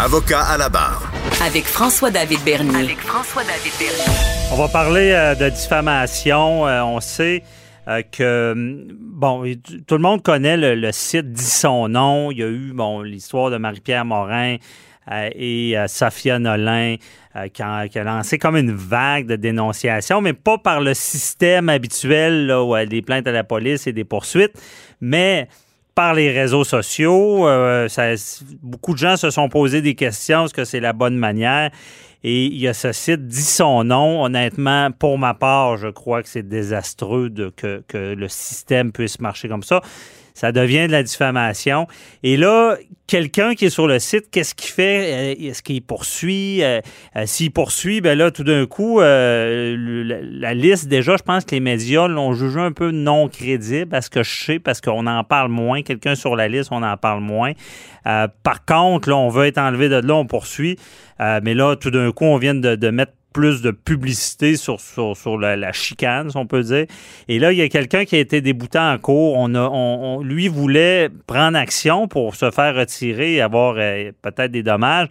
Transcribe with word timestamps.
Avocat 0.00 0.42
à 0.42 0.56
la 0.56 0.68
barre. 0.68 1.10
Avec 1.44 1.64
François-David 1.64 2.38
Bernier. 2.44 2.84
Avec 2.84 2.98
François-David 2.98 3.72
Bernier. 3.80 4.52
On 4.52 4.56
va 4.56 4.68
parler 4.68 5.10
euh, 5.10 5.34
de 5.34 5.48
diffamation. 5.48 6.68
Euh, 6.68 6.82
on 6.82 7.00
sait 7.00 7.42
euh, 7.88 8.02
que, 8.02 8.54
bon, 8.96 9.42
tout 9.88 9.96
le 9.96 10.00
monde 10.00 10.22
connaît 10.22 10.56
le, 10.56 10.92
site 10.92 11.32
dit 11.32 11.42
son 11.42 11.88
nom. 11.88 12.30
Il 12.30 12.38
y 12.38 12.44
a 12.44 12.46
eu, 12.46 12.72
bon, 12.72 13.02
l'histoire 13.02 13.50
de 13.50 13.56
Marie-Pierre 13.56 14.04
Morin 14.04 14.58
et 15.10 15.74
Safia 15.88 16.38
Nolin 16.38 16.96
qui 17.52 17.62
a, 17.62 17.88
qui, 17.88 17.98
a, 17.98 18.04
lancé 18.04 18.38
comme 18.38 18.56
une 18.56 18.72
vague 18.72 19.26
de 19.26 19.36
dénonciation, 19.36 20.20
mais 20.20 20.34
pas 20.34 20.58
par 20.58 20.80
le 20.80 20.94
système 20.94 21.70
habituel 21.70 22.46
là, 22.46 22.62
où 22.62 22.76
il 22.76 22.80
y 22.80 22.82
a 22.82 22.86
des 22.86 23.02
plaintes 23.02 23.26
à 23.26 23.32
la 23.32 23.42
police 23.42 23.86
et 23.86 23.92
des 23.92 24.04
poursuites, 24.04 24.52
mais 25.00 25.48
par 25.98 26.14
les 26.14 26.30
réseaux 26.30 26.62
sociaux. 26.62 27.48
Euh, 27.48 27.88
beaucoup 28.62 28.92
de 28.92 28.98
gens 28.98 29.16
se 29.16 29.30
sont 29.30 29.48
posé 29.48 29.82
des 29.82 29.96
questions. 29.96 30.44
Est-ce 30.44 30.54
que 30.54 30.64
c'est 30.64 30.78
la 30.78 30.92
bonne 30.92 31.16
manière? 31.16 31.72
Et 32.22 32.44
il 32.44 32.56
y 32.56 32.68
a 32.68 32.72
ce 32.72 32.92
site, 32.92 33.26
dit 33.26 33.42
son 33.42 33.82
nom. 33.82 34.22
Honnêtement, 34.22 34.92
pour 34.92 35.18
ma 35.18 35.34
part, 35.34 35.76
je 35.76 35.88
crois 35.88 36.22
que 36.22 36.28
c'est 36.28 36.48
désastreux 36.48 37.30
de, 37.30 37.48
que, 37.48 37.82
que 37.88 38.14
le 38.14 38.28
système 38.28 38.92
puisse 38.92 39.18
marcher 39.18 39.48
comme 39.48 39.64
ça 39.64 39.80
ça 40.38 40.52
devient 40.52 40.86
de 40.86 40.92
la 40.92 41.02
diffamation. 41.02 41.88
Et 42.22 42.36
là, 42.36 42.76
quelqu'un 43.08 43.56
qui 43.56 43.64
est 43.64 43.70
sur 43.70 43.88
le 43.88 43.98
site, 43.98 44.30
qu'est-ce 44.30 44.54
qu'il 44.54 44.70
fait? 44.70 45.34
Euh, 45.34 45.48
est-ce 45.48 45.64
qu'il 45.64 45.82
poursuit? 45.82 46.62
Euh, 46.62 46.80
euh, 47.16 47.24
s'il 47.26 47.50
poursuit, 47.50 48.00
ben 48.00 48.16
là, 48.16 48.30
tout 48.30 48.44
d'un 48.44 48.64
coup, 48.66 49.00
la, 49.00 50.54
liste, 50.54 50.86
déjà, 50.86 51.16
je 51.16 51.24
pense 51.24 51.44
que 51.44 51.56
les 51.56 51.60
médias 51.60 52.06
l'ont 52.06 52.34
jugé 52.34 52.60
un 52.60 52.70
peu 52.70 52.92
non 52.92 53.26
crédible, 53.28 53.92
à 53.96 54.00
ce 54.00 54.10
que 54.10 54.22
je 54.22 54.44
sais, 54.44 54.58
parce 54.60 54.80
qu'on 54.80 55.08
en 55.08 55.24
parle 55.24 55.50
moins. 55.50 55.82
Quelqu'un 55.82 56.14
sur 56.14 56.36
la 56.36 56.46
liste, 56.46 56.68
on 56.70 56.84
en 56.84 56.96
parle 56.96 57.20
moins. 57.20 57.50
par 58.04 58.64
contre, 58.64 59.08
là, 59.08 59.16
on 59.16 59.30
veut 59.30 59.46
être 59.46 59.58
enlevé 59.58 59.88
de 59.88 59.96
là, 59.96 60.14
on 60.14 60.26
poursuit. 60.26 60.78
mais 61.18 61.54
là, 61.54 61.74
tout 61.74 61.90
d'un 61.90 62.12
coup, 62.12 62.26
on 62.26 62.38
vient 62.38 62.54
de 62.54 62.90
mettre 62.90 63.12
plus 63.32 63.62
de 63.62 63.70
publicité 63.70 64.56
sur, 64.56 64.80
sur, 64.80 65.38
la, 65.38 65.72
chicane, 65.72 66.30
si 66.30 66.36
on 66.36 66.46
peut 66.46 66.62
dire. 66.62 66.86
Et 67.28 67.38
là, 67.38 67.52
il 67.52 67.58
y 67.58 67.62
a 67.62 67.68
quelqu'un 67.68 68.04
qui 68.04 68.16
a 68.16 68.18
été 68.18 68.40
débouté 68.40 68.78
en 68.78 68.96
cours. 68.98 69.34
On, 69.36 69.54
a, 69.54 69.68
on, 69.68 70.22
lui 70.22 70.48
voulait 70.48 71.08
prendre 71.26 71.56
action 71.56 72.08
pour 72.08 72.34
se 72.34 72.50
faire 72.50 72.74
retirer 72.74 73.34
et 73.34 73.40
avoir 73.40 73.76
euh, 73.78 74.10
peut-être 74.22 74.50
des 74.50 74.62
dommages. 74.62 75.08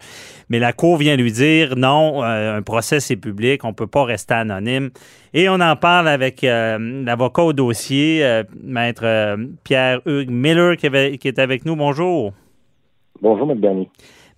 Mais 0.48 0.58
la 0.58 0.72
cour 0.72 0.96
vient 0.96 1.16
lui 1.16 1.32
dire 1.32 1.76
non, 1.76 2.24
euh, 2.24 2.56
un 2.56 2.62
procès 2.62 3.00
c'est 3.00 3.16
public, 3.16 3.64
on 3.64 3.72
peut 3.72 3.86
pas 3.86 4.04
rester 4.04 4.34
anonyme. 4.34 4.90
Et 5.34 5.48
on 5.48 5.60
en 5.60 5.76
parle 5.76 6.08
avec 6.08 6.42
euh, 6.42 7.04
l'avocat 7.04 7.42
au 7.42 7.52
dossier, 7.52 8.42
maître 8.62 9.36
Pierre-Hugues 9.64 10.30
Miller, 10.30 10.76
qui, 10.76 11.18
qui, 11.18 11.28
est 11.28 11.38
avec 11.38 11.64
nous. 11.64 11.76
Bonjour. 11.76 12.32
Bonjour, 13.20 13.50
M. 13.50 13.58
Bernier. 13.58 13.90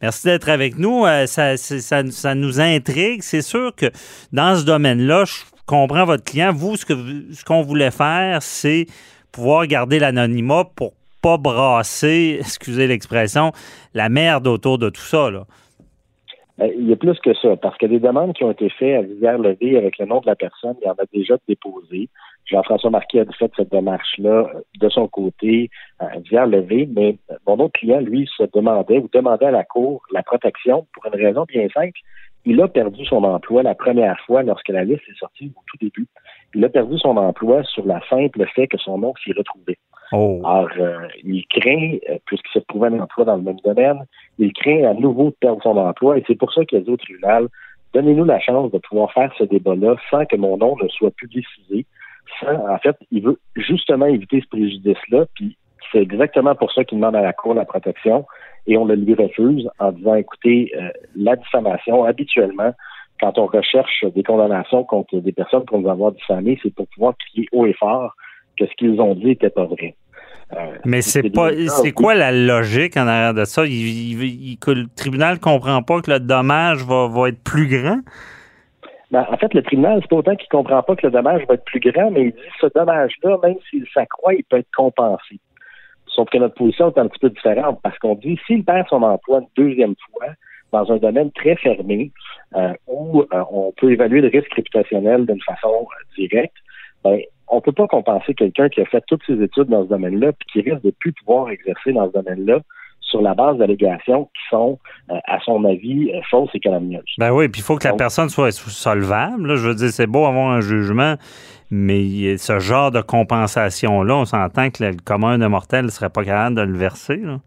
Merci 0.02 0.26
d'être 0.26 0.48
avec 0.48 0.78
nous. 0.78 1.04
Euh, 1.04 1.26
ça, 1.26 2.34
nous 2.34 2.60
intrigue. 2.60 3.22
C'est 3.22 3.42
sûr 3.42 3.74
que 3.74 3.86
dans 4.32 4.56
ce 4.56 4.64
domaine-là, 4.64 5.24
je 5.26 5.34
comprends 5.66 6.04
votre 6.04 6.24
client. 6.24 6.52
Vous, 6.52 6.76
ce 6.76 6.86
qu'on 6.86 7.22
ce 7.32 7.44
qu'on 7.44 7.62
voulait 7.62 7.90
faire, 7.90 8.42
c'est 8.42 8.86
pouvoir 9.30 9.66
garder 9.66 9.98
l'anonymat 9.98 10.64
pour 10.74 10.94
pas 11.20 11.36
brasser, 11.36 12.38
excusez 12.40 12.86
l'expression, 12.86 13.52
la 13.94 14.08
merde 14.08 14.46
autour 14.46 14.78
de 14.78 14.88
tout 14.88 15.02
ça. 15.02 15.28
Ben, 16.60 16.70
il 16.76 16.90
y 16.90 16.92
a 16.92 16.96
plus 16.96 17.18
que 17.20 17.32
ça, 17.32 17.56
parce 17.56 17.78
que 17.78 17.86
des 17.86 18.00
demandes 18.00 18.34
qui 18.34 18.44
ont 18.44 18.50
été 18.50 18.68
faites 18.68 18.98
à 18.98 19.00
visière 19.00 19.38
levée 19.38 19.78
avec 19.78 19.96
le 19.96 20.04
nom 20.04 20.20
de 20.20 20.26
la 20.26 20.36
personne, 20.36 20.74
il 20.82 20.86
y 20.86 20.90
en 20.90 20.92
a 20.92 21.06
déjà 21.10 21.38
déposé. 21.48 22.10
Jean-François 22.44 22.90
Marquis 22.90 23.18
a 23.18 23.24
fait 23.24 23.50
cette 23.56 23.70
démarche-là 23.70 24.52
de 24.78 24.88
son 24.90 25.08
côté, 25.08 25.70
à 25.98 26.18
visière 26.18 26.46
levée, 26.46 26.86
mais 26.94 27.16
mon 27.46 27.60
autre 27.60 27.80
client, 27.80 28.00
lui, 28.00 28.28
se 28.36 28.42
demandait 28.52 28.98
ou 28.98 29.08
demandait 29.10 29.46
à 29.46 29.50
la 29.52 29.64
Cour 29.64 30.02
la 30.12 30.22
protection 30.22 30.86
pour 30.92 31.06
une 31.06 31.18
raison 31.18 31.46
bien 31.48 31.66
simple. 31.72 31.98
Il 32.44 32.60
a 32.60 32.68
perdu 32.68 33.06
son 33.06 33.24
emploi 33.24 33.62
la 33.62 33.74
première 33.74 34.20
fois 34.26 34.42
lorsque 34.42 34.68
la 34.68 34.84
liste 34.84 35.08
est 35.08 35.18
sortie 35.18 35.50
au 35.56 35.62
tout 35.66 35.78
début. 35.80 36.08
Il 36.54 36.62
a 36.62 36.68
perdu 36.68 36.98
son 36.98 37.16
emploi 37.16 37.62
sur 37.64 37.86
la 37.86 38.02
simple 38.10 38.44
fait 38.54 38.66
que 38.66 38.76
son 38.76 38.98
nom 38.98 39.14
s'y 39.24 39.32
retrouvait. 39.32 39.78
Oh. 40.12 40.40
Alors, 40.44 40.68
euh, 40.78 41.06
il 41.22 41.44
craint, 41.46 41.96
euh, 42.08 42.18
puisqu'il 42.26 42.60
se 42.60 42.64
trouvait 42.66 42.88
un 42.88 43.00
emploi 43.00 43.24
dans 43.24 43.36
le 43.36 43.42
même 43.42 43.60
domaine, 43.64 44.04
il 44.38 44.52
craint 44.52 44.84
à 44.84 44.94
nouveau 44.94 45.26
de 45.26 45.36
perdre 45.40 45.62
son 45.62 45.76
emploi 45.76 46.18
et 46.18 46.24
c'est 46.26 46.38
pour 46.38 46.52
ça 46.52 46.64
qu'il 46.64 46.78
a 46.78 46.80
dit 46.80 46.90
au 46.90 46.96
tribunal, 46.96 47.48
donnez-nous 47.94 48.24
la 48.24 48.40
chance 48.40 48.72
de 48.72 48.78
pouvoir 48.78 49.12
faire 49.12 49.32
ce 49.38 49.44
débat-là 49.44 49.96
sans 50.10 50.24
que 50.26 50.36
mon 50.36 50.56
nom 50.56 50.76
ne 50.82 50.88
soit 50.88 51.12
publicisé. 51.12 51.86
en 52.42 52.78
fait, 52.78 52.96
il 53.10 53.22
veut 53.22 53.38
justement 53.56 54.06
éviter 54.06 54.40
ce 54.40 54.48
préjudice-là, 54.48 55.26
puis 55.34 55.56
c'est 55.92 56.00
exactement 56.00 56.54
pour 56.54 56.72
ça 56.72 56.84
qu'il 56.84 56.98
demande 56.98 57.16
à 57.16 57.22
la 57.22 57.32
Cour 57.32 57.54
la 57.54 57.64
protection 57.64 58.24
et 58.66 58.76
on 58.76 58.84
le 58.84 58.94
lui 58.94 59.14
refuse 59.14 59.68
en 59.78 59.92
disant, 59.92 60.14
écoutez, 60.14 60.72
euh, 60.76 60.90
la 61.16 61.36
diffamation, 61.36 62.04
habituellement, 62.04 62.72
quand 63.20 63.38
on 63.38 63.46
recherche 63.46 64.04
des 64.14 64.22
condamnations 64.22 64.84
contre 64.84 65.18
des 65.18 65.32
personnes 65.32 65.64
pour 65.64 65.78
nous 65.78 65.88
avoir 65.88 66.12
diffamées, 66.12 66.58
c'est 66.62 66.74
pour 66.74 66.86
pouvoir 66.88 67.14
crier 67.18 67.46
haut 67.52 67.66
et 67.66 67.72
fort 67.74 68.14
que 68.60 68.70
ce 68.70 68.76
qu'ils 68.76 69.00
ont 69.00 69.14
dit 69.14 69.26
n'était 69.26 69.50
pas 69.50 69.64
vrai. 69.64 69.94
Euh, 70.52 70.56
Mais 70.84 71.00
c'est 71.00 71.30
pas 71.30 71.50
c'est 71.68 71.92
quoi 71.92 72.14
la 72.14 72.32
logique 72.32 72.96
en 72.96 73.06
arrière 73.06 73.34
de 73.34 73.44
ça? 73.44 73.64
Il, 73.66 74.58
que 74.58 74.70
le 74.70 74.86
tribunal 74.96 75.38
comprend 75.38 75.82
pas 75.82 76.00
que 76.00 76.10
le 76.10 76.20
dommage 76.20 76.84
va, 76.84 77.08
va 77.08 77.28
être 77.28 77.42
plus 77.42 77.68
grand? 77.68 78.00
Ben, 79.10 79.26
en 79.28 79.36
fait, 79.36 79.52
le 79.54 79.62
tribunal, 79.62 79.98
c'est 80.02 80.08
pas 80.08 80.16
autant 80.16 80.36
qu'il 80.36 80.48
comprend 80.48 80.82
pas 80.82 80.94
que 80.94 81.06
le 81.06 81.12
dommage 81.12 81.44
va 81.48 81.54
être 81.54 81.64
plus 81.64 81.80
grand, 81.80 82.10
mais 82.10 82.26
il 82.26 82.32
dit 82.32 82.38
ce 82.60 82.66
dommage-là, 82.74 83.38
même 83.42 83.56
s'il 83.68 83.84
s'accroît, 83.92 84.34
il 84.34 84.44
peut 84.44 84.58
être 84.58 84.70
compensé. 84.76 85.40
Sauf 86.06 86.28
que 86.30 86.38
notre 86.38 86.54
position 86.54 86.92
est 86.92 86.98
un 86.98 87.08
petit 87.08 87.18
peu 87.20 87.30
différente 87.30 87.80
parce 87.82 87.96
qu'on 87.98 88.14
dit 88.16 88.38
s'il 88.46 88.64
perd 88.64 88.86
son 88.88 89.02
emploi 89.02 89.40
une 89.40 89.64
deuxième 89.64 89.94
fois 90.10 90.26
dans 90.72 90.92
un 90.92 90.96
domaine 90.98 91.30
très 91.32 91.56
fermé 91.56 92.12
euh, 92.56 92.72
où 92.86 93.22
euh, 93.22 93.44
on 93.50 93.72
peut 93.76 93.92
évaluer 93.92 94.20
le 94.20 94.28
risque 94.28 94.52
réputationnel 94.54 95.26
d'une 95.26 95.40
façon 95.42 95.86
directe, 96.16 96.54
ben, 97.04 97.20
on 97.50 97.60
peut 97.60 97.72
pas 97.72 97.86
compenser 97.86 98.34
quelqu'un 98.34 98.68
qui 98.68 98.80
a 98.80 98.84
fait 98.86 99.02
toutes 99.06 99.22
ses 99.26 99.42
études 99.42 99.68
dans 99.68 99.84
ce 99.84 99.88
domaine-là 99.88 100.32
puis 100.32 100.48
qui 100.52 100.70
risque 100.70 100.84
de 100.84 100.90
plus 100.90 101.12
pouvoir 101.12 101.50
exercer 101.50 101.92
dans 101.92 102.06
ce 102.06 102.12
domaine-là 102.12 102.60
sur 103.00 103.20
la 103.20 103.34
base 103.34 103.58
d'allégations 103.58 104.26
qui 104.26 104.42
sont, 104.50 104.78
euh, 105.10 105.14
à 105.26 105.40
son 105.40 105.64
avis, 105.64 106.12
euh, 106.12 106.20
fausses 106.30 106.50
et 106.54 106.60
calomnieuses. 106.60 107.02
Ben 107.18 107.32
oui, 107.32 107.48
puis 107.48 107.60
il 107.60 107.64
faut 107.64 107.76
que 107.76 107.88
la 107.88 107.94
personne 107.94 108.28
soit 108.28 108.52
solvable. 108.52 109.48
Là. 109.48 109.56
Je 109.56 109.68
veux 109.68 109.74
dire, 109.74 109.88
c'est 109.88 110.06
beau 110.06 110.26
avoir 110.26 110.52
un 110.52 110.60
jugement, 110.60 111.16
mais 111.72 112.36
ce 112.36 112.60
genre 112.60 112.92
de 112.92 113.00
compensation-là, 113.00 114.16
on 114.16 114.24
s'entend 114.24 114.70
que 114.70 114.84
le 114.84 114.92
commun 115.04 115.38
de 115.38 115.46
mortel 115.46 115.86
ne 115.86 115.90
serait 115.90 116.10
pas 116.10 116.24
capable 116.24 116.56
de 116.56 116.62
le 116.62 116.78
verser. 116.78 117.16
Là. 117.16 117.40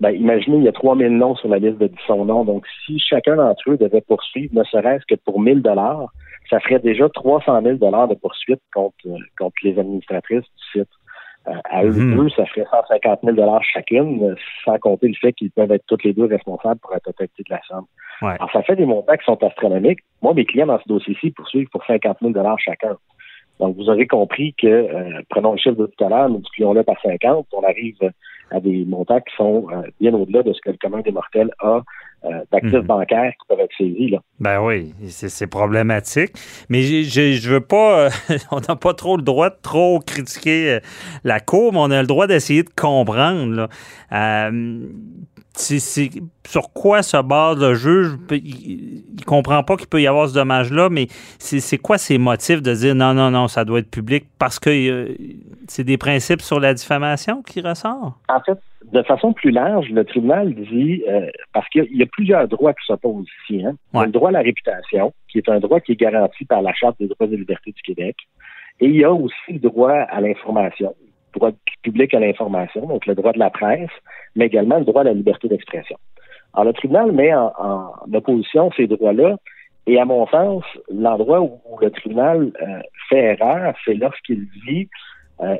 Ben, 0.00 0.10
imaginez, 0.10 0.58
il 0.58 0.64
y 0.64 0.68
a 0.68 0.72
3000 0.72 1.16
noms 1.16 1.36
sur 1.36 1.48
la 1.48 1.58
liste 1.58 1.78
de 1.78 1.90
son 2.06 2.24
nom. 2.24 2.44
Donc, 2.44 2.66
si 2.84 2.98
chacun 2.98 3.36
d'entre 3.36 3.70
eux 3.70 3.76
devait 3.76 4.00
poursuivre, 4.00 4.52
ne 4.52 4.64
serait-ce 4.64 5.04
que 5.06 5.14
pour 5.14 5.40
1000 5.40 5.62
dollars, 5.62 6.12
ça 6.50 6.60
ferait 6.60 6.78
déjà 6.78 7.08
300 7.08 7.62
000 7.62 7.76
dollars 7.76 8.08
de 8.08 8.14
poursuite 8.14 8.60
contre, 8.74 8.96
euh, 9.06 9.16
contre 9.38 9.54
les 9.62 9.78
administratrices 9.78 10.42
du 10.42 10.80
site. 10.80 10.88
Euh, 11.48 11.52
à 11.64 11.82
eux 11.84 11.90
mhm. 11.90 12.16
deux, 12.16 12.28
ça 12.30 12.46
ferait 12.46 12.66
150 12.70 13.20
000 13.24 13.36
dollars 13.36 13.62
chacune, 13.64 14.22
euh, 14.22 14.34
sans 14.64 14.78
compter 14.78 15.08
le 15.08 15.14
fait 15.14 15.32
qu'ils 15.32 15.50
peuvent 15.50 15.72
être 15.72 15.84
toutes 15.86 16.04
les 16.04 16.12
deux 16.12 16.26
responsables 16.26 16.78
pour 16.80 16.92
la 16.92 17.00
totalité 17.00 17.42
de 17.48 17.54
la 17.54 17.60
somme. 17.66 17.86
Alors, 18.20 18.50
ça 18.52 18.62
fait 18.62 18.76
des 18.76 18.86
montants 18.86 19.16
qui 19.16 19.24
sont 19.24 19.42
astronomiques. 19.42 19.98
Moi, 20.20 20.32
mes 20.34 20.44
clients 20.44 20.66
dans 20.66 20.78
ce 20.78 20.88
dossier-ci 20.88 21.32
poursuivent 21.32 21.68
pour 21.70 21.84
50 21.84 22.18
000 22.20 22.32
dollars 22.32 22.58
chacun. 22.60 22.96
Donc, 23.58 23.76
vous 23.76 23.90
aurez 23.90 24.06
compris 24.06 24.54
que, 24.54 25.22
prenons 25.28 25.52
le 25.52 25.58
chiffre 25.58 25.74
de 25.74 25.86
tout 25.86 26.04
à 26.04 26.08
l'heure, 26.08 26.28
multiplions-le 26.28 26.84
par 26.84 27.00
50, 27.02 27.48
on 27.52 27.64
arrive 27.64 27.98
à 28.52 28.60
des 28.60 28.84
montants 28.84 29.20
qui 29.20 29.34
sont 29.34 29.66
bien 29.98 30.14
au-delà 30.14 30.44
de 30.44 30.52
ce 30.52 30.60
que 30.60 30.70
le 30.70 30.76
commun 30.76 31.00
des 31.00 31.10
mortels 31.10 31.50
a 31.58 31.76
euh, 31.76 31.80
d'actifs 32.50 32.72
mhm. 32.72 32.82
bancaires 32.82 33.32
qui 33.32 33.46
peuvent 33.48 33.60
être 33.60 33.76
saisis. 33.76 34.10
Là. 34.10 34.18
Ben 34.40 34.60
oui, 34.60 34.94
c'est 35.08 35.46
problématique. 35.46 36.32
Mais 36.68 36.82
je, 36.82 37.48
veux 37.48 37.60
pas, 37.60 38.06
euh, 38.06 38.10
on 38.50 38.60
n'a 38.60 38.76
pas 38.76 38.94
trop 38.94 39.16
le 39.16 39.22
droit 39.22 39.50
de 39.50 39.56
trop 39.62 40.00
critiquer 40.00 40.74
euh, 40.74 40.80
la 41.24 41.40
Cour, 41.40 41.72
mais 41.72 41.78
on 41.80 41.90
a 41.90 42.00
le 42.00 42.06
droit 42.06 42.26
d'essayer 42.26 42.62
de 42.62 42.70
comprendre. 42.74 43.54
Là 43.54 43.68
c'est 45.54 46.10
sur 46.46 46.72
quoi 46.72 47.02
se 47.02 47.20
base 47.20 47.58
le 47.58 47.74
juge? 47.74 48.16
Il, 48.30 49.04
ne 49.18 49.24
comprend 49.24 49.62
pas 49.62 49.76
qu'il 49.76 49.86
peut 49.86 50.00
y 50.00 50.06
avoir 50.06 50.28
ce 50.28 50.34
dommage-là, 50.34 50.88
mais 50.88 51.08
c'est 51.38 51.78
quoi 51.78 51.98
ses 51.98 52.18
motifs 52.18 52.62
de 52.62 52.74
dire 52.74 52.94
non, 52.94 53.14
non, 53.14 53.30
non, 53.30 53.48
ça 53.48 53.64
doit 53.64 53.80
être 53.80 53.90
public 53.90 54.26
parce 54.38 54.58
que 54.58 54.70
euh, 54.70 55.14
c'est 55.68 55.84
des 55.84 55.98
principes 55.98 56.42
sur 56.42 56.58
la 56.58 56.74
diffamation 56.74 57.42
qui 57.42 57.60
ressortent? 57.60 58.16
En 58.28 58.40
fait, 58.40 58.58
de 58.92 59.02
façon 59.02 59.32
plus 59.32 59.50
large, 59.50 59.88
le 59.90 60.04
tribunal 60.04 60.54
dit, 60.54 61.02
euh, 61.08 61.28
parce 61.52 61.68
qu'il 61.68 61.86
y, 61.96 62.02
a 62.02 62.06
plusieurs 62.06 62.48
droits 62.48 62.72
qui 62.74 62.84
s'opposent 62.86 63.26
ici. 63.42 63.64
Hein? 63.64 63.76
Il 63.94 63.98
y 63.98 64.02
a 64.02 64.06
le 64.06 64.12
droit 64.12 64.30
à 64.30 64.32
la 64.32 64.40
réputation, 64.40 65.12
qui 65.28 65.38
est 65.38 65.48
un 65.48 65.60
droit 65.60 65.80
qui 65.80 65.92
est 65.92 66.00
garanti 66.00 66.44
par 66.44 66.62
la 66.62 66.72
Charte 66.74 66.96
des 66.98 67.08
droits 67.08 67.26
et 67.26 67.36
libertés 67.36 67.72
du 67.72 67.82
Québec. 67.82 68.16
Et 68.80 68.86
il 68.86 68.96
y 68.96 69.04
a 69.04 69.12
aussi 69.12 69.52
le 69.52 69.58
droit 69.58 69.92
à 69.92 70.20
l'information, 70.20 70.94
droit 71.34 71.50
public 71.82 72.12
à 72.14 72.20
l'information, 72.20 72.86
donc 72.86 73.06
le 73.06 73.14
droit 73.14 73.32
de 73.32 73.38
la 73.38 73.50
presse, 73.50 73.90
mais 74.34 74.46
également 74.46 74.78
le 74.78 74.84
droit 74.84 75.02
à 75.02 75.04
la 75.04 75.14
liberté 75.14 75.48
d'expression. 75.48 75.96
Alors, 76.54 76.66
le 76.66 76.72
tribunal 76.72 77.12
met 77.12 77.34
en, 77.34 77.92
opposition 78.12 78.70
ces 78.76 78.86
droits-là, 78.86 79.36
et 79.86 79.98
à 79.98 80.04
mon 80.04 80.26
sens, 80.28 80.64
l'endroit 80.92 81.40
où, 81.40 81.60
le 81.80 81.90
tribunal 81.90 82.52
euh, 82.60 82.80
fait 83.08 83.36
erreur, 83.40 83.74
c'est 83.84 83.94
lorsqu'il 83.94 84.48
dit 84.66 84.88
euh, 85.40 85.56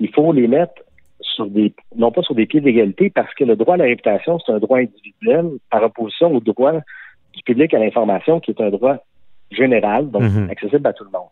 il 0.00 0.12
faut 0.12 0.32
les 0.32 0.48
mettre 0.48 0.74
sur 1.20 1.46
des, 1.46 1.74
non 1.96 2.10
pas 2.10 2.22
sur 2.22 2.34
des 2.34 2.46
pieds 2.46 2.60
d'égalité, 2.60 3.10
parce 3.10 3.32
que 3.34 3.44
le 3.44 3.56
droit 3.56 3.74
à 3.74 3.78
la 3.78 3.84
réputation, 3.84 4.38
c'est 4.40 4.52
un 4.52 4.58
droit 4.58 4.78
individuel 4.78 5.50
par 5.70 5.82
opposition 5.82 6.34
au 6.34 6.40
droit 6.40 6.72
du 6.72 7.42
public 7.44 7.74
à 7.74 7.78
l'information, 7.78 8.40
qui 8.40 8.50
est 8.50 8.60
un 8.60 8.70
droit 8.70 8.96
général, 9.50 10.10
donc 10.10 10.22
Mhm. 10.22 10.50
accessible 10.50 10.86
à 10.86 10.92
tout 10.92 11.04
le 11.04 11.10
monde. 11.10 11.28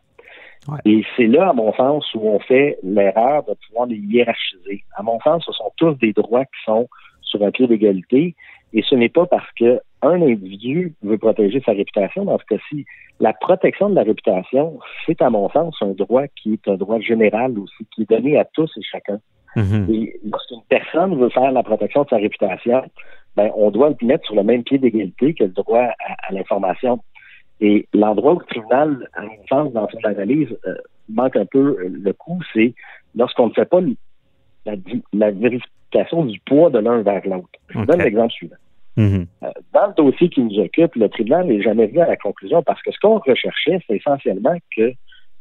Ouais. 0.68 0.78
Et 0.84 1.04
c'est 1.16 1.26
là, 1.26 1.48
à 1.48 1.52
mon 1.52 1.72
sens, 1.74 2.06
où 2.14 2.28
on 2.28 2.38
fait 2.38 2.78
l'erreur 2.82 3.42
de 3.44 3.54
pouvoir 3.66 3.86
les 3.86 3.96
hiérarchiser. 3.96 4.84
À 4.96 5.02
mon 5.02 5.18
sens, 5.20 5.44
ce 5.44 5.52
sont 5.52 5.72
tous 5.76 5.94
des 5.94 6.12
droits 6.12 6.44
qui 6.44 6.64
sont 6.64 6.88
sur 7.22 7.42
un 7.42 7.50
pied 7.50 7.66
d'égalité, 7.66 8.36
et 8.72 8.82
ce 8.82 8.94
n'est 8.94 9.08
pas 9.08 9.26
parce 9.26 9.50
que 9.58 9.80
un 10.02 10.20
individu 10.22 10.94
veut 11.02 11.18
protéger 11.18 11.60
sa 11.64 11.72
réputation. 11.72 12.24
Dans 12.24 12.38
ce 12.38 12.44
cas-ci, 12.44 12.84
la 13.20 13.32
protection 13.32 13.90
de 13.90 13.94
la 13.94 14.02
réputation, 14.02 14.78
c'est 15.06 15.20
à 15.22 15.30
mon 15.30 15.48
sens 15.50 15.76
un 15.80 15.92
droit 15.92 16.26
qui 16.28 16.54
est 16.54 16.68
un 16.68 16.76
droit 16.76 16.98
général 17.00 17.58
aussi, 17.58 17.86
qui 17.94 18.02
est 18.02 18.10
donné 18.10 18.38
à 18.38 18.44
tous 18.44 18.70
et 18.76 18.82
chacun. 18.82 19.20
Mhm. 19.56 19.86
Et 19.90 20.20
lorsqu'une 20.24 20.62
personne 20.68 21.18
veut 21.18 21.30
faire 21.30 21.52
la 21.52 21.62
protection 21.62 22.04
de 22.04 22.08
sa 22.08 22.16
réputation, 22.16 22.82
ben, 23.36 23.50
on 23.56 23.70
doit 23.70 23.90
le 23.90 24.06
mettre 24.06 24.24
sur 24.26 24.34
le 24.34 24.42
même 24.42 24.62
pied 24.62 24.78
d'égalité 24.78 25.34
que 25.34 25.44
le 25.44 25.50
droit 25.50 25.80
à, 25.82 26.28
à 26.28 26.32
l'information. 26.32 27.00
Et 27.60 27.86
l'endroit 27.92 28.34
où 28.34 28.38
le 28.40 28.46
tribunal, 28.46 29.08
à 29.14 29.22
mon 29.22 29.46
sens, 29.48 29.72
dans 29.72 29.88
son 29.88 30.04
analyse, 30.04 30.48
euh, 30.66 30.74
manque 31.08 31.36
un 31.36 31.46
peu 31.46 31.78
euh, 31.78 31.88
le 31.88 32.12
coup, 32.12 32.40
c'est 32.52 32.74
lorsqu'on 33.14 33.48
ne 33.48 33.52
fait 33.52 33.66
pas 33.66 33.80
la, 34.66 34.74
la 35.12 35.30
vérification 35.30 36.24
du 36.24 36.40
poids 36.40 36.70
de 36.70 36.78
l'un 36.78 37.02
vers 37.02 37.22
l'autre. 37.26 37.48
Je 37.68 37.78
vous 37.78 37.86
donne 37.86 38.02
l'exemple 38.02 38.32
suivant. 38.32 38.56
Mhm. 38.96 39.26
Euh, 39.42 39.50
Dans 39.72 39.86
le 39.86 39.94
dossier 39.94 40.28
qui 40.28 40.40
nous 40.42 40.58
occupe, 40.58 40.94
le 40.96 41.08
tribunal 41.08 41.46
n'est 41.46 41.62
jamais 41.62 41.86
venu 41.86 42.00
à 42.00 42.08
la 42.08 42.16
conclusion 42.16 42.62
parce 42.62 42.82
que 42.82 42.90
ce 42.90 42.98
qu'on 43.00 43.18
recherchait, 43.18 43.78
c'est 43.86 43.96
essentiellement 43.96 44.56
que 44.76 44.92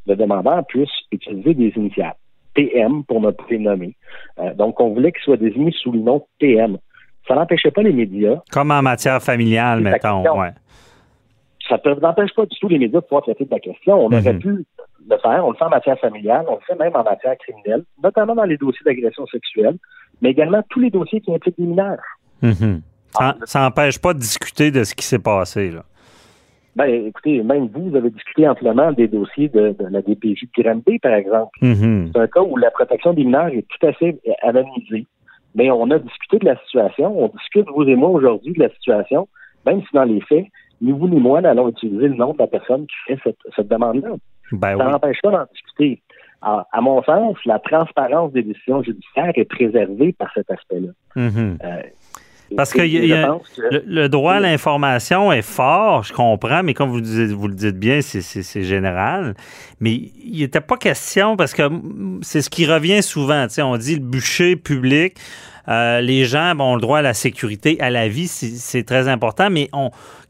le 0.07 0.15
demandeur 0.15 0.65
puisse 0.67 0.89
utiliser 1.11 1.53
des 1.53 1.73
initiales. 1.75 2.15
PM 2.53 3.03
pour 3.05 3.21
ne 3.21 3.31
pas 3.31 3.43
les 3.49 3.59
nommer. 3.59 3.95
Euh, 4.39 4.53
donc, 4.53 4.79
on 4.79 4.93
voulait 4.93 5.11
qu'il 5.11 5.21
soit 5.23 5.37
désigné 5.37 5.71
sous 5.71 5.91
le 5.91 5.99
nom 5.99 6.25
PM. 6.39 6.77
Ça 7.27 7.35
n'empêchait 7.35 7.71
pas 7.71 7.81
les 7.83 7.93
médias. 7.93 8.37
Comme 8.51 8.71
en 8.71 8.81
matière 8.81 9.21
familiale, 9.21 9.81
mettons. 9.81 10.23
Ouais. 10.39 10.51
Ça 11.69 11.79
ne 11.85 11.93
n'empêche 11.99 12.33
pas 12.33 12.45
du 12.45 12.57
tout 12.59 12.67
les 12.67 12.79
médias 12.79 12.99
de 12.99 13.05
pouvoir 13.05 13.21
traiter 13.23 13.45
de 13.45 13.51
la 13.51 13.59
question. 13.59 13.95
On 14.05 14.07
aurait 14.11 14.33
Mhm. 14.33 14.39
pu 14.39 14.65
le 15.09 15.17
faire. 15.17 15.45
On 15.45 15.51
le 15.51 15.55
fait 15.57 15.63
en 15.63 15.69
matière 15.69 15.97
familiale. 15.99 16.45
On 16.49 16.55
le 16.55 16.61
fait 16.67 16.75
même 16.75 16.95
en 16.95 17.03
matière 17.03 17.37
criminelle, 17.37 17.83
notamment 18.03 18.35
dans 18.35 18.43
les 18.43 18.57
dossiers 18.57 18.83
d'agression 18.85 19.25
sexuelle, 19.27 19.77
mais 20.21 20.31
également 20.31 20.63
tous 20.69 20.79
les 20.79 20.89
dossiers 20.89 21.21
qui 21.21 21.33
impliquent 21.33 21.57
des 21.57 21.65
mineurs. 21.67 21.99
Mhm. 22.41 22.81
Ça 23.45 23.59
n'empêche 23.61 23.99
pas 23.99 24.13
de 24.13 24.19
discuter 24.19 24.71
de 24.71 24.83
ce 24.83 24.95
qui 24.95 25.05
s'est 25.05 25.19
passé. 25.19 25.69
Là. 25.69 25.83
Ben, 26.75 27.05
écoutez, 27.07 27.43
même 27.43 27.67
vous, 27.67 27.89
vous 27.89 27.95
avez 27.95 28.09
discuté 28.09 28.47
amplement 28.47 28.91
des 28.93 29.07
dossiers 29.07 29.49
de, 29.49 29.75
de 29.77 29.85
la 29.89 30.01
DPJ 30.01 30.45
de 30.55 30.63
Granby, 30.63 30.99
par 30.99 31.13
exemple. 31.13 31.51
Mhm. 31.61 32.11
C'est 32.13 32.19
un 32.21 32.27
cas 32.27 32.41
où 32.41 32.55
la 32.57 32.71
protection 32.71 33.13
des 33.13 33.25
mineurs 33.25 33.47
est 33.47 33.65
tout 33.67 33.85
à 33.85 33.91
fait 33.93 34.19
anonymisée. 34.41 35.05
Mais 35.53 35.69
on 35.69 35.91
a 35.91 35.99
discuté 35.99 36.39
de 36.39 36.45
la 36.45 36.55
situation. 36.59 37.21
On 37.21 37.27
discute, 37.27 37.67
vous 37.75 37.83
et 37.83 37.95
moi, 37.95 38.09
aujourd'hui, 38.09 38.53
de 38.53 38.59
la 38.59 38.69
situation, 38.69 39.27
même 39.65 39.81
si 39.81 39.87
dans 39.93 40.05
les 40.05 40.21
faits, 40.21 40.45
ni 40.81 40.91
vous 40.91 41.09
ni 41.09 41.19
moi 41.19 41.41
n'allons 41.41 41.69
utiliser 41.69 42.07
le 42.07 42.15
nom 42.15 42.33
de 42.33 42.39
la 42.39 42.47
personne 42.47 42.87
qui 42.87 42.95
fait 43.05 43.19
cette, 43.23 43.37
cette 43.55 43.67
demande-là. 43.67 44.11
Ben 44.53 44.77
Ça 44.77 44.85
oui. 44.85 44.91
n'empêche 44.91 45.21
pas 45.21 45.31
d'en 45.31 45.45
discuter. 45.53 46.01
À, 46.41 46.67
à 46.71 46.81
mon 46.81 47.03
sens, 47.03 47.37
la 47.45 47.59
transparence 47.59 48.31
des 48.31 48.41
décisions 48.41 48.81
judiciaires 48.81 49.31
est 49.35 49.45
préservée 49.45 50.13
par 50.13 50.31
cet 50.33 50.49
aspect-là. 50.49 50.89
Mhm. 51.15 51.57
Euh, 51.63 51.81
Parce 52.57 52.73
que 52.73 52.81
y 52.81 53.13
a- 53.13 53.37
Le, 53.71 53.83
le 53.85 54.09
droit 54.09 54.33
à 54.33 54.39
l'information 54.39 55.31
est 55.31 55.41
fort, 55.41 56.03
je 56.03 56.13
comprends, 56.13 56.63
mais 56.63 56.73
comme 56.73 56.89
vous, 56.89 57.01
dites- 57.01 57.31
vous 57.31 57.47
le 57.47 57.53
dites 57.55 57.77
bien, 57.79 58.01
c'est- 58.01 58.63
général. 58.63 59.35
Mais 59.79 59.93
il 59.93 60.39
n'était 60.41 60.61
pas 60.61 60.77
question, 60.77 61.37
parce 61.37 61.53
que 61.53 61.63
c'est 62.21 62.41
ce 62.41 62.49
qui 62.49 62.65
revient 62.65 63.01
souvent. 63.03 63.47
On 63.59 63.77
dit 63.77 63.95
le 63.95 64.01
bûcher 64.01 64.55
public, 64.55 65.15
euh, 65.67 66.01
les 66.01 66.25
gens 66.25 66.57
ont 66.59 66.75
le 66.75 66.81
droit 66.81 66.99
à 66.99 67.01
la 67.01 67.13
sécurité, 67.13 67.79
à 67.79 67.89
la 67.89 68.07
vie, 68.07 68.27
c'est 68.27 68.83
très 68.83 69.07
important, 69.07 69.49
mais 69.49 69.69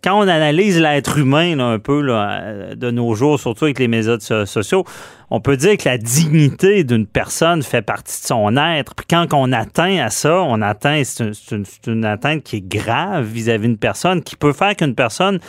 quand 0.03 0.19
on 0.19 0.27
analyse 0.27 0.79
l'être 0.79 1.17
humain 1.17 1.59
un 1.59 1.79
peu 1.79 2.05
euh, 2.09 2.75
de 2.75 2.91
nos 2.91 3.13
jours, 3.15 3.39
surtout 3.39 3.65
avec 3.65 3.79
les 3.79 3.87
médias 3.87 4.17
so- 4.19 4.45
sociaux, 4.45 4.83
on 5.29 5.39
peut 5.39 5.55
dire 5.55 5.77
que 5.77 5.87
la 5.87 5.97
dignité 5.97 6.83
d'une 6.83 7.07
personne 7.07 7.63
fait 7.63 7.81
partie 7.81 8.21
de 8.21 8.27
son 8.27 8.57
être. 8.57 8.95
Puis 8.95 9.05
quand 9.09 9.25
on 9.31 9.53
atteint 9.53 9.97
à 9.99 10.09
ça, 10.09 10.41
on 10.41 10.61
atteint, 10.61 11.01
c'est 11.03 11.87
une 11.87 12.03
atteinte 12.03 12.43
qui 12.43 12.57
est 12.57 12.67
grave 12.67 13.25
vis-à-vis 13.25 13.67
d'une 13.67 13.77
personne, 13.77 14.21
qui 14.21 14.35
peut 14.35 14.51
faire 14.51 14.75
qu'une 14.75 14.95
personne, 14.95 15.39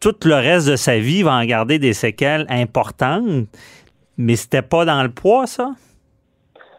tout 0.00 0.14
le 0.24 0.34
reste 0.34 0.68
de 0.68 0.76
sa 0.76 0.98
vie, 0.98 1.22
va 1.22 1.32
en 1.32 1.44
garder 1.46 1.78
des 1.78 1.94
séquelles 1.94 2.44
importantes. 2.50 3.46
Mais 4.18 4.36
c'était 4.36 4.60
pas 4.60 4.84
dans 4.84 5.02
le 5.02 5.10
poids, 5.10 5.46
ça? 5.46 5.70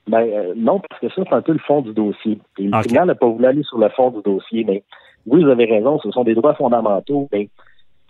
Ben 0.08 0.22
euh, 0.22 0.54
non, 0.56 0.80
parce 0.80 1.02
que 1.02 1.10
ça, 1.10 1.24
c'est 1.28 1.36
un 1.36 1.42
peu 1.42 1.54
le 1.54 1.60
fond 1.60 1.82
du 1.82 1.94
dossier. 1.94 2.40
Et 2.60 2.64
le 2.64 2.76
Ok. 2.76 2.82
tribunal 2.84 3.08
n'a 3.08 3.16
pas 3.16 3.28
voulu 3.28 3.46
aller 3.46 3.64
sur 3.64 3.80
le 3.80 3.90
fond 3.90 4.12
du 4.12 4.22
dossier, 4.22 4.64
mais 4.64 4.84
oui, 5.26 5.44
vous 5.44 5.50
avez 5.50 5.66
raison, 5.66 6.00
ce 6.00 6.12
sont 6.12 6.24
des 6.24 6.36
droits 6.36 6.54
fondamentaux. 6.54 7.28
Mais 7.32 7.50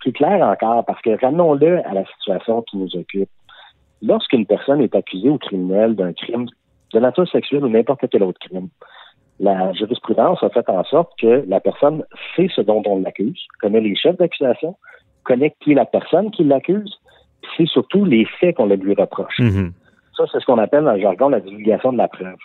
plus 0.00 0.12
clair 0.12 0.46
encore, 0.46 0.84
parce 0.84 1.00
que 1.02 1.18
ramenons-le 1.18 1.86
à 1.86 1.94
la 1.94 2.04
situation 2.04 2.62
qui 2.62 2.76
nous 2.76 2.94
occupe. 2.96 3.30
Lorsqu'une 4.02 4.44
personne 4.44 4.82
est 4.82 4.94
accusée 4.94 5.30
au 5.30 5.38
criminel 5.38 5.96
d'un 5.96 6.12
crime 6.12 6.46
de 6.92 7.00
nature 7.00 7.28
sexuelle 7.28 7.64
ou 7.64 7.68
n'importe 7.68 8.04
quel 8.10 8.22
autre 8.22 8.38
crime, 8.38 8.68
la 9.40 9.72
jurisprudence 9.72 10.42
a 10.42 10.50
fait 10.50 10.68
en 10.68 10.84
sorte 10.84 11.12
que 11.18 11.44
la 11.46 11.60
personne 11.60 12.04
sait 12.34 12.48
ce 12.54 12.60
dont 12.60 12.82
on 12.86 13.00
l'accuse, 13.00 13.42
connaît 13.60 13.80
les 13.80 13.96
chefs 13.96 14.16
d'accusation, 14.16 14.76
connaît 15.24 15.54
qui 15.60 15.72
est 15.72 15.74
la 15.74 15.86
personne 15.86 16.30
qui 16.30 16.44
l'accuse, 16.44 16.98
c'est 17.56 17.66
surtout 17.66 18.04
les 18.04 18.24
faits 18.40 18.56
qu'on 18.56 18.66
lui 18.66 18.94
reproche. 18.94 19.38
Mhm. 19.38 19.72
Ça, 20.16 20.24
c'est 20.32 20.40
ce 20.40 20.46
qu'on 20.46 20.58
appelle 20.58 20.84
dans 20.84 20.94
le 20.94 21.00
jargon 21.00 21.28
la 21.28 21.40
divulgation 21.40 21.92
de 21.92 21.98
la 21.98 22.08
preuve. 22.08 22.36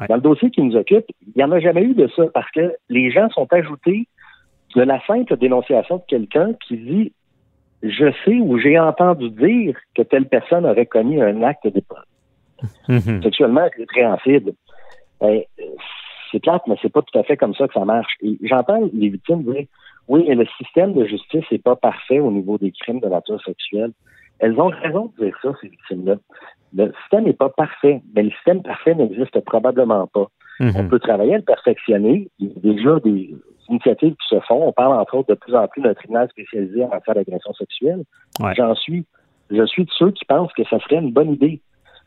Ouais. 0.00 0.06
Dans 0.08 0.14
le 0.16 0.20
dossier 0.20 0.50
qui 0.50 0.62
nous 0.62 0.76
occupe, 0.76 1.04
il 1.26 1.32
n'y 1.36 1.44
en 1.44 1.52
a 1.52 1.60
jamais 1.60 1.82
eu 1.82 1.94
de 1.94 2.08
ça 2.16 2.24
parce 2.32 2.50
que 2.52 2.72
les 2.88 3.10
gens 3.10 3.28
sont 3.30 3.46
ajoutés 3.52 4.06
de 4.74 4.82
la 4.82 5.04
simple 5.06 5.36
dénonciation 5.36 5.96
de 5.96 6.02
quelqu'un 6.08 6.52
qui 6.66 6.76
dit 6.78 7.12
Je 7.82 8.12
sais 8.24 8.36
ou 8.40 8.58
j'ai 8.58 8.78
entendu 8.78 9.30
dire 9.30 9.76
que 9.94 10.02
telle 10.02 10.26
personne 10.26 10.64
aurait 10.64 10.86
commis 10.86 11.20
un 11.20 11.42
acte 11.42 11.66
Mhm. 12.88 13.22
sexuellement 13.22 13.66
répréhensible. 13.76 14.52
Ben, 15.20 15.42
c'est 16.30 16.40
plate, 16.40 16.62
mais 16.66 16.76
c'est 16.80 16.92
pas 16.92 17.02
tout 17.02 17.18
à 17.18 17.22
fait 17.22 17.36
comme 17.36 17.54
ça 17.54 17.66
que 17.66 17.74
ça 17.74 17.84
marche. 17.84 18.14
Et 18.22 18.38
j'entends 18.42 18.88
les 18.92 19.08
victimes 19.08 19.42
dire 19.42 19.64
Oui, 20.08 20.24
mais 20.28 20.34
le 20.34 20.46
système 20.58 20.92
de 20.94 21.04
justice 21.04 21.44
n'est 21.50 21.58
pas 21.58 21.76
parfait 21.76 22.20
au 22.20 22.30
niveau 22.30 22.58
des 22.58 22.72
crimes 22.72 23.00
de 23.00 23.08
nature 23.08 23.42
sexuelle. 23.42 23.92
Elles 24.40 24.60
ont 24.60 24.68
raison 24.68 25.12
de 25.18 25.24
dire 25.26 25.36
ça, 25.42 25.50
ces 25.60 25.68
victimes-là. 25.68 26.16
Le 26.74 26.92
système 27.02 27.24
n'est 27.24 27.32
pas 27.32 27.48
parfait, 27.50 28.00
mais 28.14 28.22
le 28.24 28.30
système 28.30 28.62
parfait 28.62 28.94
n'existe 28.94 29.38
probablement 29.44 30.06
pas. 30.06 30.26
On 30.60 30.64
Mhm. 30.82 30.88
peut 30.88 30.98
travailler 30.98 31.34
à 31.34 31.38
le 31.38 31.42
perfectionner. 31.44 32.28
Il 32.38 32.48
y 32.48 32.50
a 32.50 32.60
déjà 32.74 33.00
des 33.00 33.34
initiatives 33.68 34.14
qui 34.14 34.28
se 34.28 34.40
font. 34.40 34.66
On 34.68 34.72
parle 34.72 34.94
entre 34.98 35.16
autres 35.16 35.28
de 35.30 35.34
plus 35.34 35.54
en 35.54 35.66
plus 35.68 35.80
d'un 35.82 35.94
tribunal 35.94 36.28
spécialisé 36.30 36.84
en 36.84 36.88
matière 36.88 37.14
d'agression 37.14 37.52
sexuelle. 37.54 38.02
Ouais. 38.40 38.52
J'en 38.56 38.74
suis. 38.74 39.06
Je 39.50 39.64
suis 39.66 39.84
de 39.84 39.90
ceux 39.98 40.10
qui 40.12 40.24
pensent 40.26 40.52
que 40.52 40.64
ça 40.64 40.78
serait 40.80 40.96
une 40.96 41.12
bonne 41.12 41.32
idée. 41.32 41.60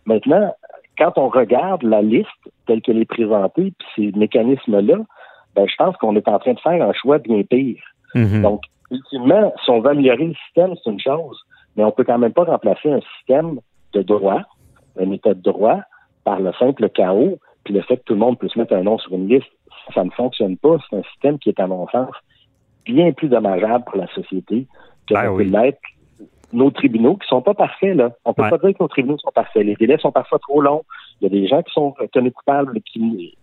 Maintenant, 0.05 0.53
quand 0.98 1.13
on 1.17 1.29
regarde 1.29 1.81
la 1.84 2.01
liste 2.01 2.29
telle 2.67 2.81
qu'elle 2.81 3.00
est 3.00 3.05
présentée, 3.05 3.74
puis 3.77 3.88
ces 3.96 4.17
mécanismes-là, 4.17 4.98
ben, 5.55 5.67
je 5.67 5.75
pense 5.77 5.98
qu'on 5.98 6.15
est 6.15 6.27
en 6.27 6.39
train 6.39 6.53
de 6.53 6.60
faire 6.60 6.88
un 6.88 6.93
choix 6.93 7.17
bien 7.17 7.41
pire. 7.43 7.81
Mhm. 8.15 8.43
Donc, 8.43 8.62
ultimement, 8.91 9.51
si 9.63 9.69
on 9.72 9.81
veut 9.81 9.89
améliorer 9.91 10.27
le 10.27 10.36
système, 10.46 10.75
c'est 10.84 10.89
une 10.91 11.00
chose, 11.00 11.41
mais 11.75 11.84
on 11.84 11.92
peut 11.92 12.03
quand 12.03 12.18
même 12.18 12.34
pas 12.34 12.44
remplacer 12.44 12.92
un 12.92 13.00
système 13.18 13.60
de 13.94 14.01
droit, 14.01 14.42
un 15.00 15.12
état 15.12 15.34
de 15.34 15.42
droit, 15.42 15.82
par 16.24 16.39
le 16.39 16.53
simple 16.53 16.89
chaos, 16.89 17.38
puis 17.63 17.74
le 17.74 17.82
fait 17.82 17.98
que 17.98 18.03
tout 18.03 18.13
le 18.13 18.20
monde 18.20 18.38
puisse 18.39 18.56
mettre 18.56 18.74
un 18.74 18.84
nom 18.84 18.98
sur 18.98 19.13
une 19.13 19.27
liste. 19.27 19.48
Ça 19.94 20.03
ne 20.03 20.10
fonctionne 20.12 20.58
pas. 20.58 20.77
C'est 20.89 20.98
un 20.98 21.03
système 21.03 21.39
qui 21.39 21.50
est, 21.50 21.60
à 21.60 21.68
mon 21.68 21.88
sens, 21.89 22.10
bien 22.86 23.12
plus 23.12 23.27
dommageable 23.30 23.84
pour 23.86 23.98
la 23.98 24.08
société 24.08 24.68
que 25.08 25.13
Ben 25.13 25.24
ça 25.24 25.34
oui. 25.34 25.46
peut 25.46 25.58
l'être 25.58 25.80
nos 26.53 26.70
tribunaux 26.70 27.15
qui 27.18 27.27
sont 27.27 27.42
pas 27.42 27.56
parfaits, 27.56 27.96
là. 27.96 28.12
On 28.25 28.34
peut 28.34 28.44
Ouais. 28.44 28.50
pas 28.51 28.60
dire 28.60 28.77
que 28.77 28.84
nos 28.84 28.88
tribunaux 28.88 29.18
sont 29.18 29.32
parfaits. 29.34 29.65
Les 29.65 29.74
délais 29.75 29.98
sont 29.98 30.12
parfois 30.12 30.38
trop 30.39 30.62
longs. 30.62 30.84
Il 31.20 31.24
y 31.24 31.27
a 31.27 31.30
des 31.42 31.48
gens 31.48 31.63
qui 31.63 31.74
sont 31.74 31.96
tenus 32.12 32.32
coupables 32.32 32.80
qui, 32.82 33.36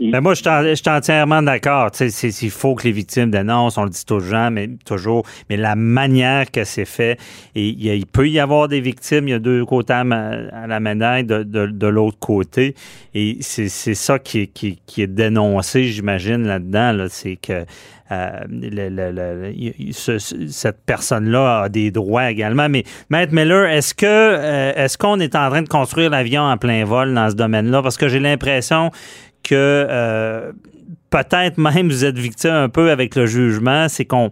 et- 0.00 0.10
Ben 0.10 0.20
moi, 0.20 0.34
je 0.34 0.74
suis 0.74 0.90
entièrement 0.90 1.42
d'accord. 1.42 1.90
Il 2.00 2.50
faut 2.50 2.74
que 2.74 2.84
les 2.84 2.92
victimes 2.92 3.30
dénoncent, 3.30 3.78
on 3.78 3.84
le 3.84 3.90
dit 3.90 4.04
toujours, 4.04 4.50
mais 4.50 4.68
toujours, 4.84 5.24
mais 5.48 5.56
la 5.56 5.74
manière 5.74 6.50
que 6.50 6.64
c'est 6.64 6.84
fait, 6.84 7.18
il, 7.54 8.04
peut 8.06 8.28
y 8.28 8.38
avoir 8.38 8.68
des 8.68 8.80
victimes, 8.80 9.28
il 9.28 9.30
y 9.30 9.34
a 9.34 9.38
deux 9.38 9.64
côtés 9.64 9.94
à, 9.94 10.04
la 10.04 10.80
médaille 10.80 11.24
de, 11.24 11.42
de- 11.42 11.86
l'autre 11.86 12.18
côté, 12.18 12.74
et 13.14 13.38
c'est 13.40 13.68
ça 13.68 14.18
qui 14.18 14.40
est, 14.40 14.46
qui, 14.48 15.02
est 15.02 15.06
dénoncé, 15.06 15.84
j'imagine, 15.84 16.46
là-dedans, 16.46 16.92
là, 16.92 17.06
c'est 17.08 17.36
que 17.36 17.64
euh, 18.12 19.52
cette 20.48 20.84
personne-là 20.84 21.62
a 21.62 21.68
des 21.68 21.90
droits 21.90 22.30
également. 22.30 22.68
Mais 22.68 22.84
Maître 23.10 23.32
Miller, 23.32 23.66
est-ce 23.66 23.94
que 23.94 24.06
euh, 24.06 24.72
est-ce 24.76 24.96
qu'on 24.98 25.18
est 25.20 25.34
en 25.34 25.48
train 25.50 25.62
de 25.62 25.68
construire 25.68 26.10
l'avion 26.10 26.42
en 26.42 26.56
plein 26.56 26.84
vol 26.84 27.14
dans 27.14 27.30
ce 27.30 27.34
domaine-là? 27.34 27.82
Parce 27.82 27.96
que 27.96 28.08
j'ai 28.08 28.20
l'impression 28.20 28.90
que 29.46 29.54
euh, 29.88 30.50
peut-être 31.10 31.56
même 31.56 31.88
vous 31.88 32.04
êtes 32.04 32.18
victime 32.18 32.50
un 32.50 32.68
peu 32.68 32.90
avec 32.90 33.14
le 33.14 33.26
jugement, 33.26 33.88
c'est 33.88 34.04
qu'on 34.04 34.30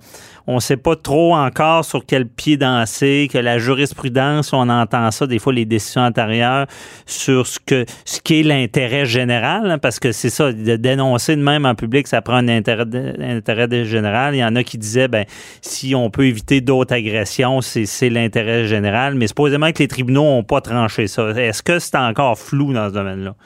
on 0.48 0.58
sait 0.58 0.76
pas 0.76 0.96
trop 0.96 1.34
encore 1.34 1.84
sur 1.84 2.04
quel 2.04 2.26
pied 2.26 2.56
danser, 2.56 3.28
que 3.32 3.38
la 3.38 3.58
jurisprudence, 3.58 4.52
on 4.52 4.68
entend 4.68 5.10
ça 5.12 5.28
des 5.28 5.38
fois 5.38 5.52
les 5.52 5.64
décisions 5.64 6.02
antérieures 6.02 6.66
sur 7.06 7.46
ce 7.46 7.60
que 7.64 7.86
ce 8.04 8.20
qui 8.20 8.40
est 8.40 8.42
l'intérêt 8.42 9.06
général, 9.06 9.70
hein, 9.70 9.78
parce 9.78 10.00
que 10.00 10.10
c'est 10.10 10.30
ça, 10.30 10.52
de 10.52 10.76
dénoncer 10.76 11.36
de 11.36 11.42
même 11.42 11.64
en 11.64 11.76
public, 11.76 12.08
ça 12.08 12.20
prend 12.20 12.34
un 12.34 12.48
intérêt, 12.48 12.84
intérêt 13.20 13.84
général. 13.84 14.34
Il 14.34 14.38
y 14.38 14.44
en 14.44 14.56
a 14.56 14.64
qui 14.64 14.76
disaient, 14.76 15.08
ben 15.08 15.24
si 15.62 15.94
on 15.94 16.10
peut 16.10 16.26
éviter 16.26 16.60
d'autres 16.60 16.94
agressions, 16.94 17.60
c'est 17.60 18.10
l'intérêt 18.10 18.66
général, 18.66 19.14
mais 19.14 19.28
supposément 19.28 19.70
que 19.70 19.78
les 19.78 19.88
tribunaux 19.88 20.24
n'ont 20.24 20.44
pas 20.44 20.60
tranché 20.60 21.06
ça. 21.06 21.30
Est-ce 21.30 21.62
que 21.62 21.78
c'est 21.78 21.96
encore 21.96 22.36
flou 22.36 22.72
dans 22.72 22.88
ce 22.88 22.94
domaine-là? 22.94 23.36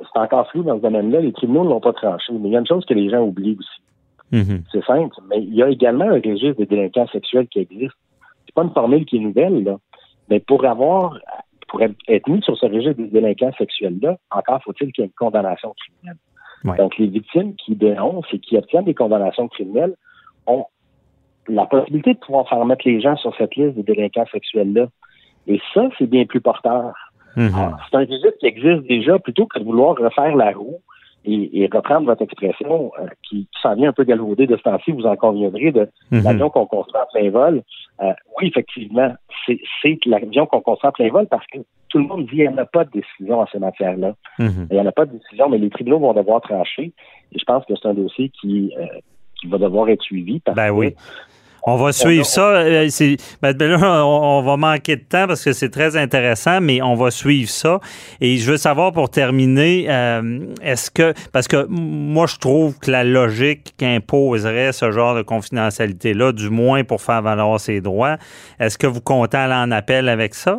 C'est 0.00 0.18
encore 0.18 0.48
flou 0.50 0.62
dans 0.62 0.76
ce 0.76 0.82
domaine-là. 0.82 1.20
Les 1.20 1.32
tribunaux 1.32 1.64
ne 1.64 1.70
l'ont 1.70 1.80
pas 1.80 1.92
tranché. 1.92 2.32
Mais 2.32 2.48
il 2.48 2.52
y 2.52 2.56
a 2.56 2.60
une 2.60 2.66
chose 2.66 2.84
que 2.84 2.94
les 2.94 3.10
gens 3.10 3.22
oublient 3.22 3.56
aussi. 3.58 3.82
Mm-hmm. 4.32 4.62
C'est 4.72 4.84
simple, 4.84 5.16
mais 5.28 5.42
il 5.42 5.54
y 5.54 5.62
a 5.62 5.68
également 5.68 6.04
un 6.04 6.14
registre 6.14 6.58
des 6.58 6.66
délinquants 6.66 7.06
sexuels 7.08 7.48
qui 7.48 7.60
existe. 7.60 7.96
C'est 8.46 8.54
pas 8.54 8.62
une 8.62 8.72
formule 8.72 9.04
qui 9.06 9.16
est 9.16 9.20
nouvelle, 9.20 9.64
là. 9.64 9.76
Mais 10.28 10.40
pour 10.40 10.64
avoir, 10.66 11.18
pour 11.68 11.80
être 11.82 12.28
mis 12.28 12.42
sur 12.42 12.56
ce 12.56 12.66
registre 12.66 13.02
des 13.02 13.08
délinquants 13.08 13.52
sexuels-là, 13.56 14.18
encore 14.30 14.62
faut-il 14.62 14.92
qu'il 14.92 15.02
y 15.02 15.06
ait 15.06 15.08
une 15.08 15.14
condamnation 15.14 15.74
criminelle. 15.74 16.18
Donc, 16.76 16.98
les 16.98 17.06
victimes 17.06 17.54
qui 17.54 17.76
dénoncent 17.76 18.26
et 18.32 18.38
qui 18.38 18.56
obtiennent 18.56 18.84
des 18.84 18.94
condamnations 18.94 19.48
criminelles 19.48 19.94
ont 20.46 20.66
la 21.46 21.66
possibilité 21.66 22.14
de 22.14 22.18
pouvoir 22.18 22.48
faire 22.48 22.64
mettre 22.64 22.86
les 22.86 23.00
gens 23.00 23.16
sur 23.16 23.34
cette 23.36 23.54
liste 23.56 23.76
des 23.76 23.82
délinquants 23.82 24.26
sexuels-là. 24.30 24.88
Et 25.46 25.60
ça, 25.72 25.88
c'est 25.98 26.06
bien 26.06 26.26
plus 26.26 26.40
porteur. 26.40 26.92
Mhm. 27.36 27.52
Ah, 27.54 27.76
c'est 27.90 27.96
un 27.96 28.00
registre 28.00 28.38
qui 28.40 28.46
existe 28.46 28.86
déjà 28.88 29.18
plutôt 29.18 29.46
que 29.46 29.58
de 29.58 29.64
vouloir 29.64 29.96
refaire 29.96 30.34
la 30.36 30.52
roue 30.52 30.80
et, 31.24 31.68
reprendre 31.72 32.06
votre 32.06 32.22
expression 32.22 32.92
euh, 32.98 33.06
qui, 33.28 33.48
s'en 33.60 33.74
vient 33.74 33.90
un 33.90 33.92
peu 33.92 34.04
galvaudée 34.04 34.46
de 34.46 34.56
ce 34.56 34.62
temps-ci, 34.62 34.92
vous 34.92 35.04
en 35.04 35.16
conviendrez, 35.16 35.72
de 35.72 35.88
mhm. 36.10 36.22
l'avion 36.22 36.50
qu'on 36.50 36.66
construit 36.66 37.00
en 37.00 37.06
plein 37.12 37.30
vol. 37.30 37.62
Euh, 38.00 38.12
oui, 38.38 38.48
effectivement, 38.48 39.12
c'est 39.46 39.58
l'avion 40.06 40.46
qu'on 40.46 40.60
construit 40.60 40.88
en 40.88 40.92
plein 40.92 41.10
vol 41.10 41.26
parce 41.26 41.46
que 41.48 41.58
tout 41.88 41.98
le 41.98 42.04
monde 42.04 42.24
dit 42.24 42.36
qu'il 42.36 42.40
n'y 42.40 42.48
en 42.48 42.58
a 42.58 42.64
pas 42.64 42.84
de 42.84 42.90
décision 42.90 43.40
en 43.40 43.46
ces 43.46 43.58
matières-là. 43.58 44.14
Mhm. 44.38 44.68
Il 44.70 44.74
n'y 44.74 44.80
en 44.80 44.86
a 44.86 44.92
pas 44.92 45.06
de 45.06 45.12
décision, 45.12 45.48
mais 45.48 45.58
les 45.58 45.70
tribunaux 45.70 45.98
vont 45.98 46.14
devoir 46.14 46.40
trancher. 46.40 46.92
Et 47.32 47.38
je 47.38 47.44
pense 47.44 47.64
que 47.64 47.74
c'est 47.80 47.88
un 47.88 47.94
dossier 47.94 48.30
qui, 48.40 48.72
euh, 48.78 48.86
qui 49.40 49.46
va 49.48 49.58
devoir 49.58 49.88
être 49.88 50.02
suivi 50.02 50.40
parce 50.40 50.56
ben 50.56 50.70
oui. 50.70 50.94
On 51.70 51.76
va 51.76 51.92
suivre 51.92 52.24
ça. 52.24 52.56
Euh, 52.56 52.88
ben, 53.42 53.52
ben 53.52 53.82
on, 53.82 54.40
va 54.40 54.56
manquer 54.56 54.96
de 54.96 55.02
temps 55.02 55.26
parce 55.26 55.44
que 55.44 55.52
c'est 55.52 55.68
très 55.68 55.96
intéressant, 55.96 56.62
mais 56.62 56.80
on 56.80 56.94
va 56.94 57.10
suivre 57.10 57.50
ça. 57.50 57.78
Et 58.22 58.36
je 58.38 58.50
veux 58.50 58.56
savoir 58.56 58.92
pour 58.92 59.10
terminer, 59.10 59.86
euh, 59.90 60.46
est-ce 60.62 60.90
que 60.90 61.12
parce 61.30 61.46
que 61.46 61.66
moi 61.68 62.26
je 62.26 62.38
trouve 62.38 62.78
que 62.78 62.90
la 62.90 63.04
logique 63.04 63.74
imposerait 63.82 64.72
ce 64.72 64.90
genre 64.90 65.14
de 65.14 65.22
confidentialité-là, 65.22 66.32
du 66.32 66.48
moins 66.48 66.84
pour 66.84 67.02
faire 67.02 67.20
valoir 67.20 67.60
ses 67.60 67.82
droits, 67.82 68.16
est-ce 68.58 68.78
que 68.78 68.86
vous 68.86 69.02
comptez 69.02 69.36
aller 69.36 69.54
en 69.54 69.70
appel 69.70 70.08
avec 70.08 70.34
ça? 70.34 70.56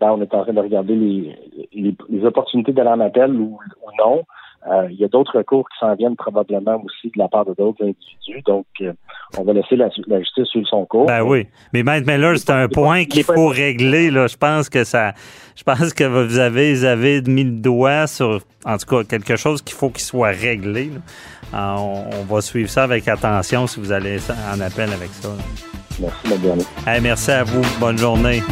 Ben, 0.00 0.12
on 0.12 0.22
est 0.22 0.34
en 0.34 0.42
train 0.42 0.54
de 0.54 0.60
regarder 0.60 0.96
les, 0.96 2.24
opportunités 2.24 2.72
d'aller 2.72 2.88
en 2.88 3.00
appel 3.00 3.32
ou 3.32 3.58
non. 3.98 4.22
Euh, 4.68 4.88
il 4.90 4.98
y 4.98 5.04
a 5.04 5.08
d'autres 5.08 5.38
recours 5.38 5.66
qui 5.70 5.78
s'en 5.78 5.94
viennent 5.94 6.16
probablement 6.16 6.82
aussi 6.84 7.08
de 7.08 7.18
la 7.18 7.28
part 7.28 7.46
de 7.46 7.54
d'autres 7.54 7.82
individus. 7.82 8.42
Donc, 8.44 8.66
euh, 8.82 8.92
on 9.38 9.44
va 9.44 9.54
laisser 9.54 9.74
la, 9.76 9.88
justice 9.88 10.48
suivre 10.48 10.68
son 10.68 10.84
cours. 10.84 11.06
Ben 11.06 11.22
oui. 11.22 11.46
Mais 11.72 11.82
Maître 11.82 12.06
Miller, 12.06 12.36
c'est 12.36 12.50
un 12.50 12.68
point 12.68 13.04
qu'il 13.04 13.24
faut 13.24 13.48
régler. 13.48 14.10
Là. 14.10 14.26
Je 14.26 14.36
pense 14.36 14.68
que 14.68 14.84
ça. 14.84 15.14
Je 15.56 15.62
pense 15.62 15.94
que 15.94 16.04
vous 16.04 16.38
avez, 16.38 16.74
vous 16.74 16.84
avez 16.84 17.22
mis 17.22 17.44
le 17.44 17.52
doigt 17.52 18.06
sur, 18.06 18.40
en 18.66 18.76
tout 18.76 18.86
cas, 18.86 19.04
quelque 19.04 19.36
chose 19.36 19.62
qu'il 19.62 19.76
faut 19.76 19.88
qu'il 19.88 20.02
soit 20.02 20.28
réglé. 20.28 20.90
Euh, 21.54 21.74
on, 21.78 22.24
va 22.24 22.40
suivre 22.42 22.68
ça 22.68 22.84
avec 22.84 23.08
attention 23.08 23.66
si 23.66 23.80
vous 23.80 23.92
allez 23.92 24.18
en 24.54 24.60
appel 24.60 24.90
avec 24.92 25.10
ça. 25.10 25.30
Merci, 26.00 26.28
madame. 26.28 27.02
merci 27.02 27.30
à 27.30 27.44
vous. 27.44 27.62
Bonne 27.80 27.98
journée. 27.98 28.42